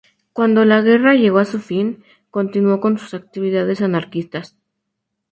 Cuando 0.33 0.65
la 0.65 0.81
guerra 0.81 1.13
llegó 1.13 1.37
a 1.37 1.45
su 1.45 1.59
fin, 1.59 2.03
continuó 2.31 2.79
con 2.81 2.97
sus 2.97 3.13
actividades 3.13 3.81
anarquistas. 3.83 4.57